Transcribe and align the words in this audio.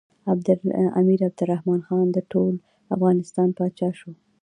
امیر 0.99 1.19
عبدالرحمن 1.29 1.81
خان 1.87 2.07
د 2.13 2.17
ټول 2.31 2.53
افغانستان 2.95 3.49
پاچا 3.57 3.89
شو. 3.99 4.11